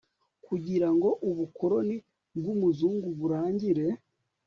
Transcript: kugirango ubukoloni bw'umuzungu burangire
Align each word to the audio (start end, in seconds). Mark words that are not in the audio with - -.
kugirango 0.45 1.09
ubukoloni 1.29 1.97
bw'umuzungu 2.37 3.07
burangire 3.19 3.85